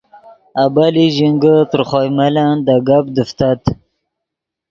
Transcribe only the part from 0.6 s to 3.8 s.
آبیلی ژینگے تر خوئے ملن دے گپ دیفتت